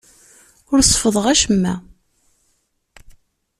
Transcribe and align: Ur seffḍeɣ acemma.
Ur 0.71 0.79
seffḍeɣ 0.83 1.25
acemma. 1.33 1.73